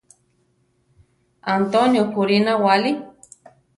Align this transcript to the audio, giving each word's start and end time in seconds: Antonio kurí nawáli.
Antonio 1.55 2.03
kurí 2.13 2.37
nawáli. 2.45 2.91